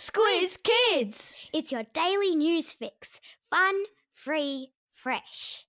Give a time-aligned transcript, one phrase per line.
[0.00, 1.50] Squiz Kids!
[1.52, 3.20] It's your daily news fix.
[3.50, 3.74] Fun,
[4.14, 5.66] free, fresh.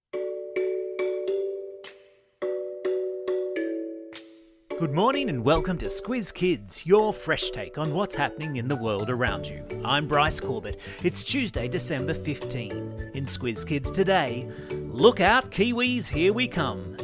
[4.80, 8.76] Good morning and welcome to Squiz Kids, your fresh take on what's happening in the
[8.76, 9.66] world around you.
[9.84, 10.80] I'm Bryce Corbett.
[11.04, 13.12] It's Tuesday, December 15.
[13.16, 16.96] In Squiz Kids today, look out, Kiwis, here we come.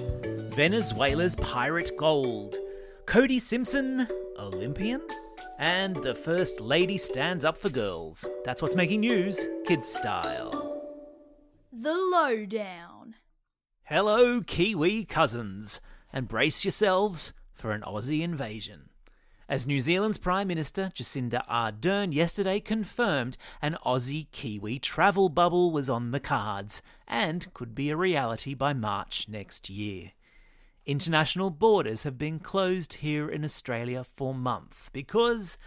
[0.52, 2.56] Venezuela's pirate gold.
[3.08, 4.08] Cody Simpson,
[4.38, 5.02] Olympian?
[5.58, 8.28] And the First Lady stands up for girls.
[8.44, 10.82] That's what's making news, kids style.
[11.72, 13.16] The Lowdown.
[13.84, 15.80] Hello, Kiwi cousins,
[16.12, 18.90] and brace yourselves for an Aussie invasion.
[19.48, 25.90] As New Zealand's Prime Minister Jacinda Ardern yesterday confirmed, an Aussie Kiwi travel bubble was
[25.90, 30.12] on the cards and could be a reality by March next year.
[30.86, 35.58] International borders have been closed here in Australia for months because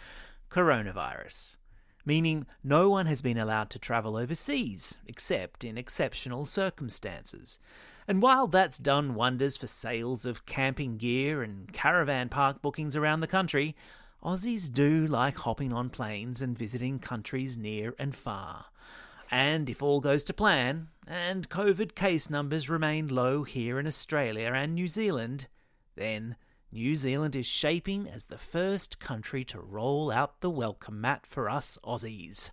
[0.49, 1.57] coronavirus,
[2.05, 7.59] meaning no one has been allowed to travel overseas except in exceptional circumstances.
[8.07, 13.19] And while that's done wonders for sales of camping gear and caravan park bookings around
[13.19, 13.75] the country,
[14.23, 18.67] Aussies do like hopping on planes and visiting countries near and far.
[19.31, 24.53] And if all goes to plan, and COVID case numbers remain low here in Australia
[24.55, 25.49] and New Zealand,
[25.97, 26.37] then
[26.71, 31.49] New Zealand is shaping as the first country to roll out the welcome mat for
[31.49, 32.51] us Aussies.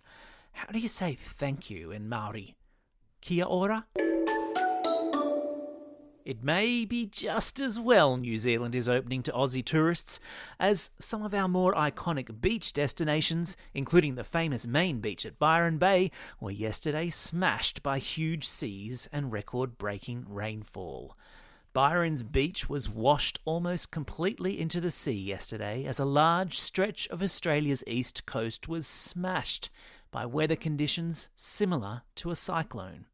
[0.52, 2.56] How do you say thank you in Maori?
[3.20, 3.86] Kia ora?
[6.26, 10.18] It may be just as well New Zealand is opening to Aussie tourists
[10.58, 15.78] as some of our more iconic beach destinations, including the famous main beach at Byron
[15.78, 16.10] Bay,
[16.40, 21.16] were yesterday smashed by huge seas and record breaking rainfall.
[21.72, 27.22] Byron's beach was washed almost completely into the sea yesterday as a large stretch of
[27.22, 29.70] Australia's east coast was smashed
[30.10, 33.06] by weather conditions similar to a cyclone.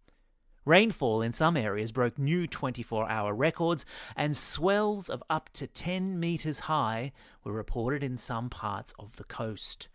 [0.64, 6.20] Rainfall in some areas broke new 24 hour records, and swells of up to 10
[6.20, 9.88] metres high were reported in some parts of the coast.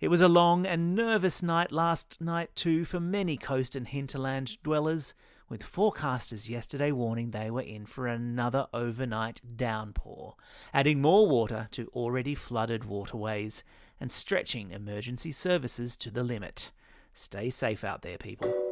[0.00, 4.62] It was a long and nervous night last night, too, for many coast and hinterland
[4.62, 5.14] dwellers,
[5.48, 10.36] with forecasters yesterday warning they were in for another overnight downpour,
[10.72, 13.64] adding more water to already flooded waterways
[14.00, 16.70] and stretching emergency services to the limit.
[17.12, 18.63] Stay safe out there, people.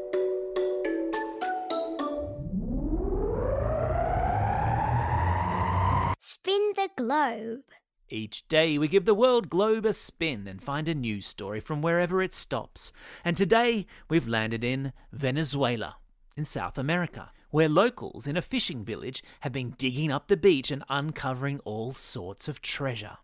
[7.03, 7.65] Globe.
[8.09, 11.83] Each day we give the world globe a spin and find a news story from
[11.83, 12.93] wherever it stops.
[13.25, 15.97] And today we've landed in Venezuela,
[16.37, 20.71] in South America, where locals in a fishing village have been digging up the beach
[20.71, 23.19] and uncovering all sorts of treasure.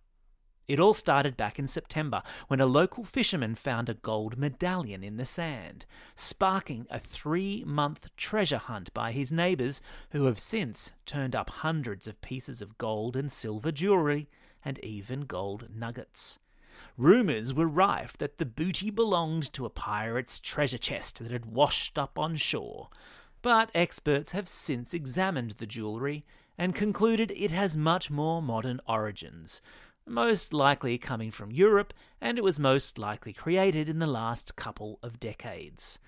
[0.68, 5.16] It all started back in September when a local fisherman found a gold medallion in
[5.16, 9.80] the sand, sparking a three month treasure hunt by his neighbours,
[10.10, 14.28] who have since turned up hundreds of pieces of gold and silver jewellery
[14.62, 16.38] and even gold nuggets.
[16.98, 21.98] Rumours were rife that the booty belonged to a pirate's treasure chest that had washed
[21.98, 22.90] up on shore,
[23.40, 26.26] but experts have since examined the jewellery
[26.58, 29.62] and concluded it has much more modern origins
[30.10, 34.98] most likely coming from Europe, and it was most likely created in the last couple
[35.02, 35.98] of decades.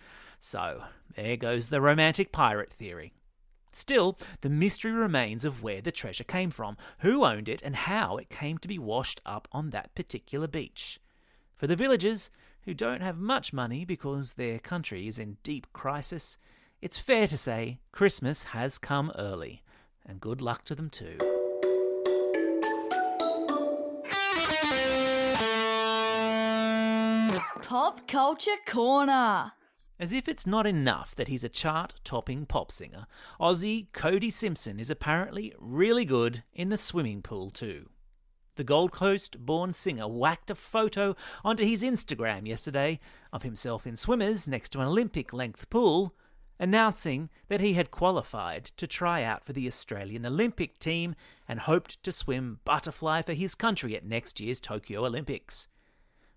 [0.41, 0.85] So,
[1.15, 3.13] there goes the romantic pirate theory.
[3.73, 8.17] Still, the mystery remains of where the treasure came from, who owned it, and how
[8.17, 10.99] it came to be washed up on that particular beach.
[11.57, 12.31] For the villagers,
[12.63, 16.37] who don't have much money because their country is in deep crisis,
[16.83, 19.63] it's fair to say Christmas has come early,
[20.05, 21.19] and good luck to them too.
[27.63, 29.53] Pop Culture Corner.
[29.99, 33.07] As if it's not enough that he's a chart topping pop singer,
[33.39, 37.91] Aussie Cody Simpson is apparently really good in the swimming pool too.
[38.57, 42.99] The Gold Coast born singer whacked a photo onto his Instagram yesterday
[43.33, 46.17] of himself in swimmers next to an Olympic length pool,
[46.59, 51.15] announcing that he had qualified to try out for the Australian Olympic team
[51.47, 55.69] and hoped to swim butterfly for his country at next year's Tokyo Olympics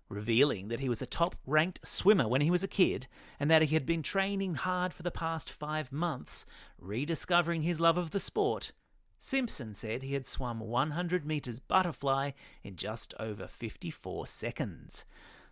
[0.08, 3.06] revealing that he was a top ranked swimmer when he was a kid
[3.40, 6.46] and that he had been training hard for the past five months,
[6.78, 8.72] rediscovering his love of the sport.
[9.18, 15.04] Simpson said he had swum 100 metres butterfly in just over 54 seconds.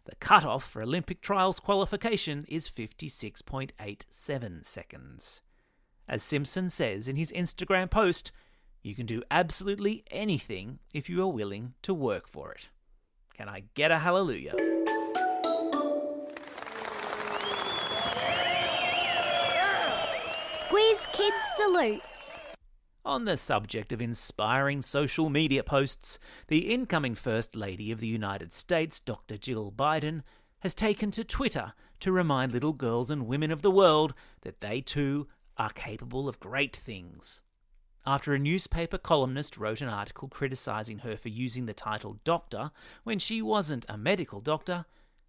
[0.04, 5.42] The cutoff for Olympic trials qualification is 56.87 seconds.
[6.08, 8.32] As Simpson says in his Instagram post,
[8.82, 12.70] you can do absolutely anything if you are willing to work for it.
[13.34, 14.54] Can I get a hallelujah?
[20.60, 22.40] Squiz Kids salutes.
[23.04, 26.18] On the subject of inspiring social media posts,
[26.48, 29.36] the incoming First Lady of the United States, Dr.
[29.36, 30.22] Jill Biden,
[30.60, 34.80] has taken to Twitter to remind little girls and women of the world that they
[34.80, 35.26] too
[35.56, 37.42] are capable of great things.
[38.04, 42.72] After a newspaper columnist wrote an article criticising her for using the title doctor
[43.04, 44.86] when she wasn't a medical doctor,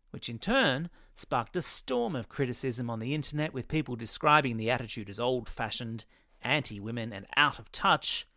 [0.10, 4.72] which in turn sparked a storm of criticism on the internet with people describing the
[4.72, 6.06] attitude as old fashioned,
[6.42, 8.28] anti women, and out of touch,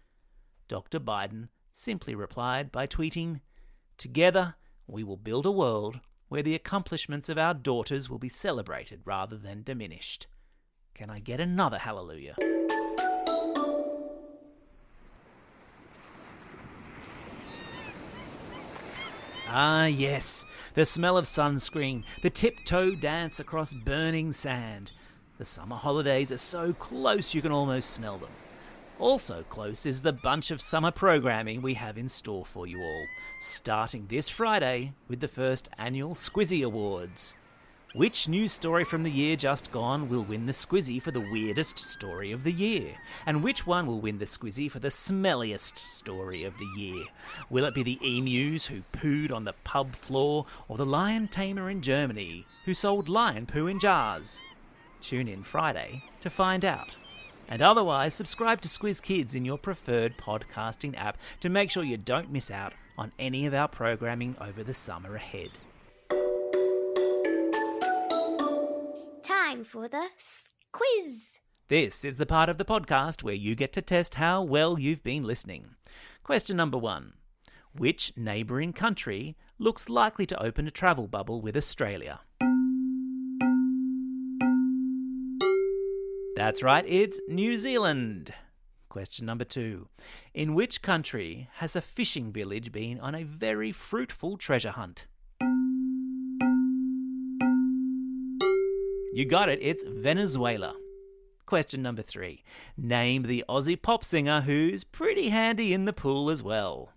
[0.69, 1.00] Dr.
[1.00, 3.41] Biden simply replied by tweeting,
[3.97, 4.56] Together
[4.87, 9.38] we will build a world where the accomplishments of our daughters will be celebrated rather
[9.38, 10.27] than diminished.
[10.93, 12.37] Can I get another hallelujah?
[19.49, 20.45] Ah, yes,
[20.75, 24.91] the smell of sunscreen, the tiptoe dance across burning sand.
[25.39, 28.31] The summer holidays are so close you can almost smell them.
[28.99, 33.07] Also close is the bunch of summer programming we have in store for you all,
[33.39, 37.37] starting this Friday with the first annual Squizzy Awards.
[37.94, 41.79] Which news story from the year just gone will win the Squizzy for the weirdest
[41.79, 42.97] story of the year?
[43.25, 47.05] And which one will win the Squizzy for the smelliest story of the year?
[47.49, 51.71] Will it be the emus who pooed on the pub floor, or the lion tamer
[51.71, 54.41] in Germany who sold lion poo in jars?
[55.00, 56.97] Tune in Friday to find out.
[57.49, 61.97] And otherwise, subscribe to Squiz Kids in your preferred podcasting app to make sure you
[61.97, 65.50] don't miss out on any of our programming over the summer ahead.
[69.56, 70.08] Time for the
[70.70, 71.38] quiz.
[71.69, 75.03] This is the part of the podcast where you get to test how well you've
[75.03, 75.76] been listening.
[76.23, 77.14] Question number one
[77.73, 82.20] Which neighbouring country looks likely to open a travel bubble with Australia?
[86.37, 88.35] That's right, it's New Zealand.
[88.91, 89.88] Question number two
[90.35, 95.06] In which country has a fishing village been on a very fruitful treasure hunt?
[99.17, 100.75] You got it, it's Venezuela.
[101.47, 102.45] Question number three.
[102.77, 106.93] Name the Aussie pop singer who's pretty handy in the pool as well.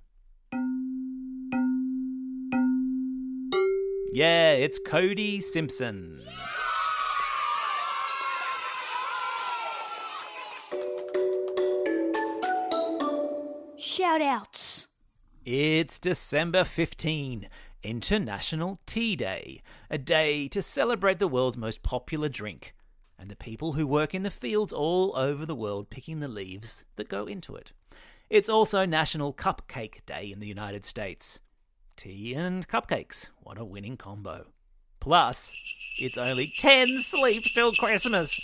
[4.12, 6.19] Yeah, it's Cody Simpson.
[13.77, 14.88] Shout outs.
[15.45, 17.48] It's December 15,
[17.83, 22.73] International Tea Day, a day to celebrate the world's most popular drink
[23.17, 26.83] and the people who work in the fields all over the world picking the leaves
[26.95, 27.73] that go into it.
[28.29, 31.39] It's also National Cupcake Day in the United States.
[31.95, 34.47] Tea and cupcakes, what a winning combo.
[34.99, 35.53] Plus,
[36.01, 38.40] it's only 10 sleeps till Christmas.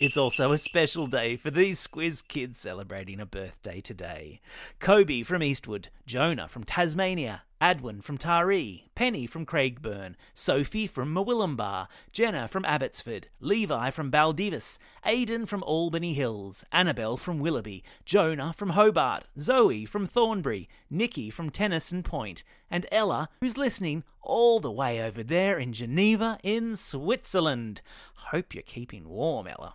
[0.00, 4.40] It's also a special day for these Squiz kids celebrating a birthday today.
[4.78, 11.88] Kobe from Eastwood, Jonah from Tasmania, Adwin from Taree, Penny from Craigburn, Sophie from Murwillumbah,
[12.10, 18.70] Jenna from Abbotsford, Levi from Baldivis, Aidan from Albany Hills, Annabelle from Willoughby, Jonah from
[18.70, 25.02] Hobart, Zoe from Thornbury, Nikki from Tennyson Point, and Ella, who's listening all the way
[25.02, 27.82] over there in Geneva in Switzerland.
[28.14, 29.74] Hope you're keeping warm, Ella.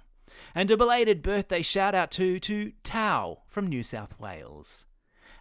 [0.55, 4.87] And a belated birthday shout out to to Tau from New South Wales.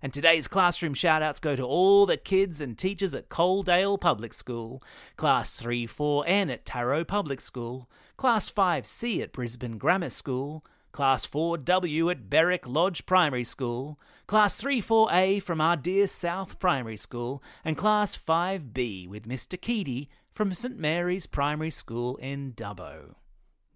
[0.03, 4.83] And today's classroom shout-outs go to all the kids and teachers at Coaldale Public School,
[5.17, 12.11] Class 3 4N at Taree Public School, Class 5C at Brisbane Grammar School, Class 4W
[12.11, 18.17] at Berwick Lodge Primary School, Class 3 4A from Ardeer South Primary School, and Class
[18.17, 19.59] 5B with Mr.
[19.59, 23.15] Keedy from St Mary's Primary School in Dubbo.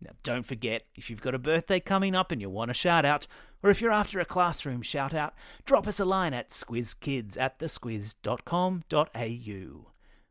[0.02, 3.04] Now, don't forget, if you've got a birthday coming up and you want a shout
[3.04, 3.26] out,
[3.62, 7.58] or if you're after a classroom shout out, drop us a line at squizkids at
[7.58, 8.82] thesquiz.com.au.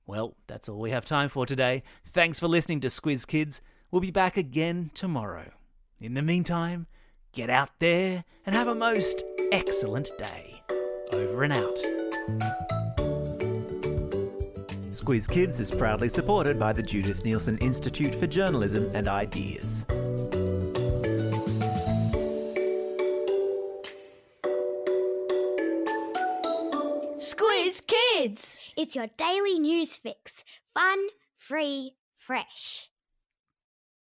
[0.06, 1.84] Well, that's all we have time for today.
[2.06, 3.62] Thanks for listening to Squiz Kids.
[3.92, 5.52] We'll be back again tomorrow.
[6.00, 6.88] In the meantime,
[7.34, 10.62] get out there and have a most excellent day.
[11.12, 12.87] Over and out.
[15.08, 19.86] Squiz Kids is proudly supported by the Judith Neilson Institute for Journalism and Ideas.
[27.16, 28.74] Squiz Kids.
[28.76, 30.44] It's your daily news fix.
[30.74, 31.00] Fun,
[31.38, 32.90] free, fresh.